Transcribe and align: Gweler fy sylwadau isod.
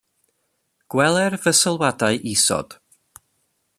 Gweler 0.93 1.37
fy 1.43 1.53
sylwadau 1.61 2.15
isod. 2.33 2.69